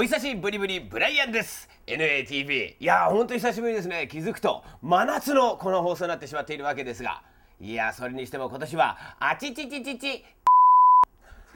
[0.00, 1.68] お久しぶりぶりブライアンです。
[1.88, 4.06] NATV いやーほんと久しぶりですね。
[4.08, 7.24] 気づくと真夏のこの放送になってしまっているわけですが。
[7.60, 10.24] いやそれにしても今年はあちちちちち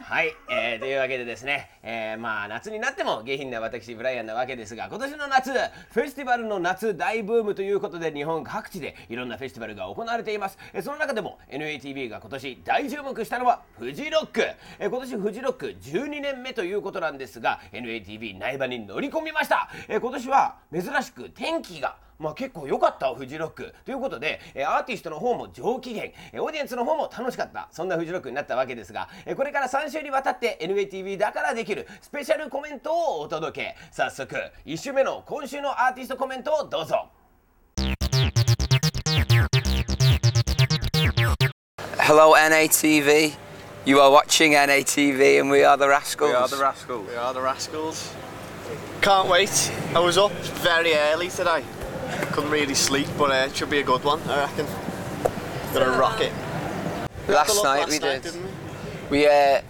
[0.00, 14.40] はい、えー、というわけでですね、えー、まあ夏になっても下品な私ブライアンなわけですが今年の夏フェスティバルの夏大ブームということで日本各地でいろんなフェスティバルが行われています、え、その中でも NATV が今年大注目したのはフジロック、
[14.78, 37.08] えー、今年フジロック12年目ということなんですが NATV 内場に乗り込みました、えー、今年は珍しく天気がまあ、結構良かったフジロックということで、えアーティストの方も上機嫌、えオーディエンスの方も楽しかったそんなフジロックになったわけですが、えこれから3週にわたって NATV だからできるスペシャルコメントをお届け早速1週目の今週のアーティストコメントをどうぞ
[41.98, 43.32] Hello NATV
[43.84, 46.30] You are watching NATV and we are the Rascals.
[46.30, 47.08] We are the Rascals.
[47.08, 48.14] We are the Rascals.
[49.00, 49.72] Can't wait.
[49.92, 50.30] I was up
[50.62, 51.64] very early today.
[52.32, 54.66] Couldn't really sleep, but uh, it should be a good one, I reckon.
[55.74, 56.32] Gonna rock it.
[57.28, 58.34] Last night last we night, did.
[59.10, 59.18] We?
[59.18, 59.62] we uh,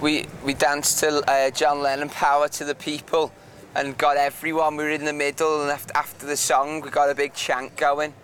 [0.00, 3.32] we we danced to uh, John Lennon "Power to the People"
[3.74, 4.76] and got everyone.
[4.76, 8.14] We were in the middle, and after the song, we got a big chant going,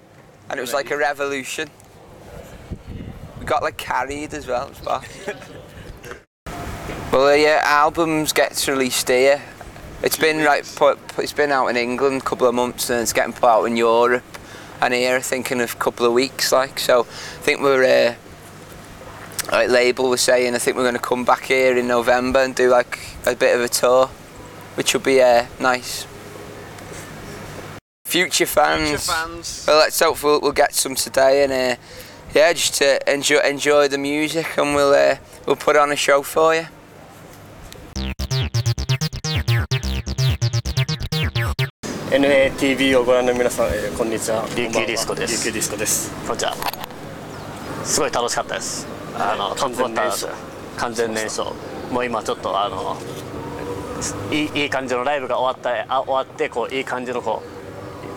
[0.48, 1.70] and it was like a revolution.
[3.38, 4.70] We got like carried as well.
[4.84, 5.04] well,
[7.10, 9.42] the uh, albums gets released here
[10.02, 10.64] it's been right.
[10.76, 13.64] Put, it's been out in England a couple of months and it's getting put out
[13.64, 14.24] in Europe
[14.80, 16.52] and here I think in a couple of weeks.
[16.52, 18.14] Like so, I think we're uh,
[19.52, 20.54] like label was saying.
[20.54, 23.54] I think we're going to come back here in November and do like a bit
[23.54, 24.06] of a tour,
[24.74, 26.06] which will be uh, nice.
[28.04, 28.88] Future fans.
[28.88, 29.64] Future fans.
[29.68, 31.80] Well, let's hope we'll, we'll get some today and uh,
[32.34, 36.22] yeah, just to enjoy enjoy the music and we'll uh, we'll put on a show
[36.22, 36.66] for you.
[42.10, 44.44] NATV をご覧の皆さん、えー、こんにちは。
[44.56, 45.46] 琉球ディスコです。
[45.46, 46.56] 琉球ディスコですこんにちは。
[47.84, 48.88] すごい楽しかったです。
[49.14, 50.26] あの完全燃焼。
[50.76, 51.52] 完全燃焼。
[51.92, 52.96] もう今ちょっとあの
[54.32, 57.44] いいいい感じのライブが終わったあ終わってこういい感じのこ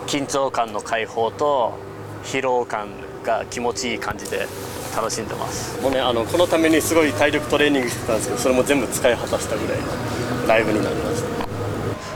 [0.04, 1.74] う緊張感の解放と
[2.24, 2.88] 疲労感
[3.22, 4.48] が気持ちいい感じで
[4.96, 5.80] 楽しんでます。
[5.80, 9.78] もうねあのこのためにすごい体力トレーニングしてたんですけどそれも全部使い果たしたぐらい
[10.48, 11.33] ライブになりました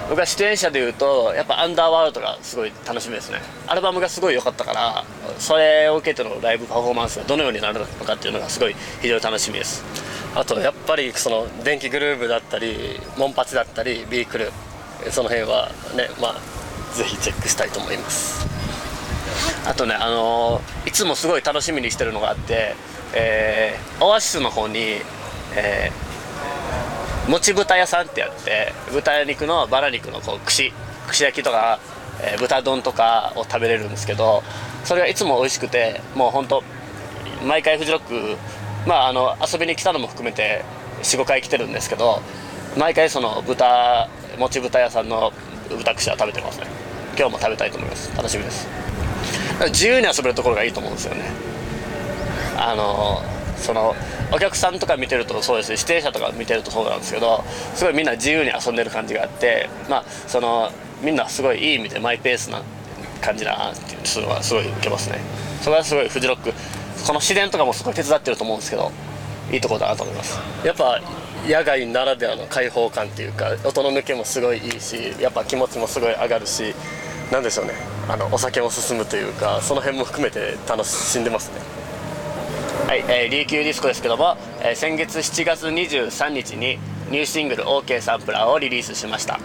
[0.09, 3.41] 僕は出演者でいうとやっぱアンダーワールドがすごい楽しみですね。
[3.67, 5.05] アルバムがすごい良かったから
[5.39, 9.85] それを受けてのライブパフォーマンスがどのようになるのかっていうのがすごい非常に楽しみです。
[10.35, 14.51] あとやっぱりその電気グルーヴだったりモンパチだったりビークル
[15.11, 18.47] その辺はねまあぜひチェックしたいと思います。
[19.67, 22.75] あとねあのー、いつもすごい楽しみにしてるのがあって、
[23.15, 24.79] えー、オアシスの方に、
[25.55, 26.08] えー
[27.29, 30.73] もち豚屋さんってやって豚肉のバラ肉のこう串
[31.09, 31.79] 串焼きとか、
[32.23, 34.43] えー、豚丼とかを食べれるんですけど
[34.85, 36.63] それがいつも美味しくてもうほんと
[37.47, 38.37] 毎回フジロック
[38.87, 40.65] まああの遊びに来たのも含めて
[41.03, 42.21] 45回来てるんですけど
[42.77, 44.09] 毎回その豚
[44.39, 45.33] もち豚屋さんの
[45.69, 46.67] 豚串は食べてますね。
[47.19, 48.17] 今日も食べたいと思います。
[48.17, 48.69] 楽しみです。
[49.71, 51.25] 自由に遊べるところがいいと思うんですよね。
[52.57, 53.23] あの
[53.61, 53.95] その
[54.33, 60.71] お客さんとか見てるとそうですし指定者とか見てるとそうなんですけどすごいみんな自由に遊んでる感じがあってまあその
[61.03, 62.63] みんなすごいいい意味でマイペースな
[63.21, 65.19] 感じだなっていうのはすごい受けますね。
[65.63, 66.53] それはすごいフジロック
[67.07, 68.91] この自然とかもすごい手伝ってると思うんですけど
[69.53, 70.39] いいとこだなと思います。
[70.65, 71.01] やっぱ
[71.47, 76.75] 野外ならではの開放感っていうか音の抜けもすごいいいしやっぱ気持ちもすごい上がるし
[77.31, 77.73] 何でしょうね。
[78.09, 81.78] あのお酒も進むというかその辺も含めて楽しんでますね。
[82.89, 86.79] はい、えー、琉球ディスコですけども、えー、先月7月23日に
[87.11, 89.39] ニューシングル OK サンプラーをリリースしました。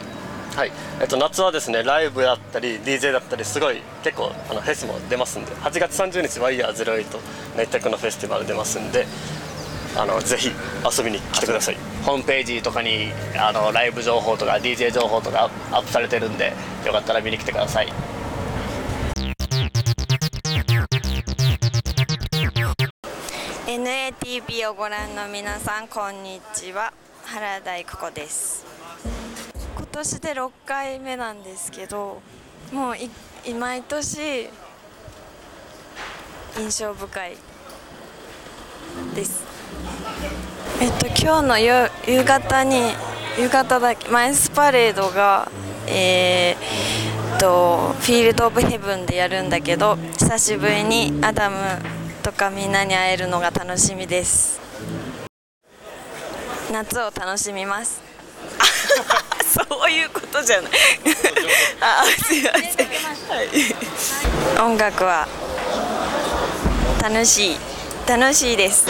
[0.55, 0.71] はい、
[1.01, 9.05] えっと、夏はですねライブだったり DJ だったりすごい結構あのフェスも出ますんで8月30日ワイヤー08ネットクのフェスティバル出ますんで
[9.97, 10.49] あのぜひ
[10.97, 11.77] 遊びに来てください。
[12.05, 16.53] ホームページとかにあのライブ情報とか DJ 情報とかアップされてるんで
[16.85, 17.91] よかったら見に来てください
[23.65, 26.91] NATV をご覧の皆さんこんにちは。
[27.23, 28.65] 原田育子です。
[29.77, 32.21] 今年で6回目なんですけど
[32.73, 34.49] もうい毎年
[36.59, 37.37] 印象深い
[39.15, 39.45] です。
[40.81, 42.91] えっと今日の夕方に
[43.39, 45.49] 夕方だけマイスパレードが
[45.87, 51.92] えー、っとフィールド・オブ・ヘブンでやるんだけど久しぶりにアダム
[52.23, 54.57] とかみんなに会えるのが楽しみです。
[56.71, 58.01] 夏を楽しみます。
[59.69, 60.71] そういうことじゃない。
[61.81, 62.87] あすいません、
[63.27, 65.27] はい、音楽は
[67.01, 67.57] 楽しい。
[68.07, 68.87] 楽しいです。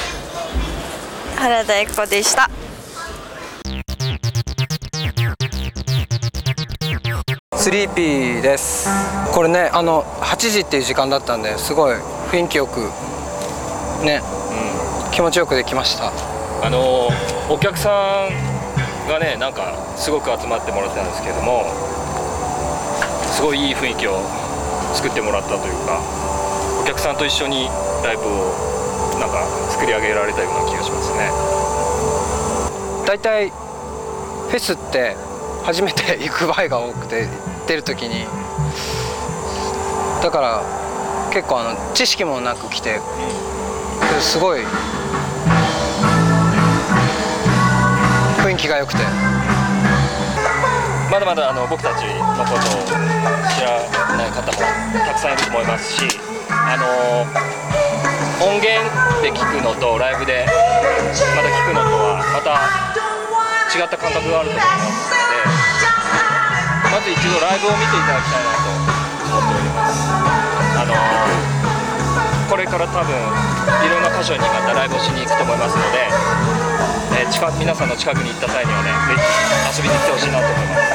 [1.35, 2.49] 原田恵子でした。
[7.55, 8.87] スリーピーです。
[9.33, 11.95] これねあの8時っていう時間だったんですごい
[12.29, 12.91] 雰囲気よく
[14.03, 14.21] ね、
[15.11, 16.11] 気持ちよくできました。
[16.61, 17.09] あの
[17.49, 21.65] お客さんがねなんかすごく集まってもらってたんですけれども
[23.31, 24.21] すごいいい雰囲気を
[24.93, 25.99] 作ってもらったというか
[26.81, 27.67] お客さんと一緒に
[28.03, 28.53] ライブを
[29.19, 31.29] なんか作り上げられたような気がしますね。
[33.05, 35.17] 大体フェスって
[35.63, 37.27] 初めて行く場合が多くて
[37.67, 38.25] 出る時に。
[40.21, 40.63] だから
[41.33, 43.01] 結構あの知識もなく来て
[44.19, 44.61] すごい。
[48.37, 49.03] 雰囲気が良くて。
[51.13, 52.81] まだまだあの僕たちのことを
[53.53, 53.77] 知ら
[54.17, 54.57] ない方も
[55.05, 56.07] たくさんいると思いますし
[56.49, 57.21] あの
[58.43, 58.81] 音源
[59.21, 60.47] で聞くのとライブで
[61.35, 62.57] また聞くのとはまた
[63.77, 65.53] 違った感覚があると思いますので
[66.89, 68.92] まず一度ライブを見ていただきたいなと。
[72.63, 76.07] これから多分いろんな箇所にまたライブをしに行くと思いますので、
[77.19, 79.21] えー近皆さんの近くに行った際にはねぜ
[79.75, 80.93] ひ遊びに来てほしいなと思います。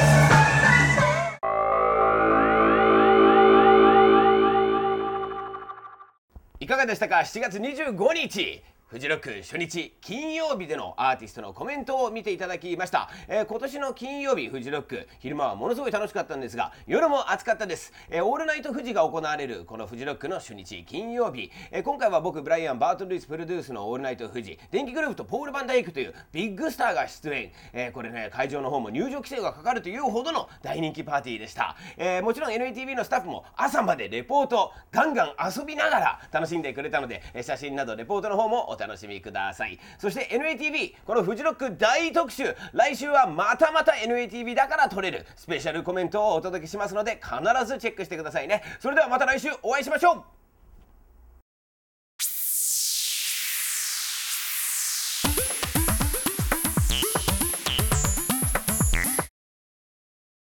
[6.59, 8.63] いかがでしたか？7月25日。
[8.89, 39.79] フジロック初日金曜日でのアーティストのコメントを見ていただきました、えー今年の金曜日フジロック昼間はものすごい楽しかったんですが夜も暑かったです、えーオールナイトフジが行われるこのフジロックの初日金曜日、えー今回は僕ブライアンバートルイスプロデュースのオールナイトフジ電気グループとポール・バンダイクというビッグスターが出演、えこれね会場の方も入場規制がかかるというほどの大人気パーティーでした、えもちろん NATV のスタッフも朝までレポートガンガン遊びながら楽しんでくれたのでえ写真などレポートの方もお楽しみください。
[39.97, 42.55] そして NATV このフジロック大特集。
[42.73, 45.25] 来週はまたまた NATV だから撮れる。
[45.35, 48.63] スペシャルコメントをお届けしますので必ずチェックしてくださいね。
[48.79, 50.38] それではまた来週お会いしましょう。